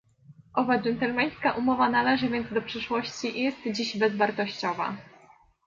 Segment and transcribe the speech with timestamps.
[0.53, 4.97] Owa "dżentelmeńska umowa" należy więc do przeszłości i jest dziś bezwartościowa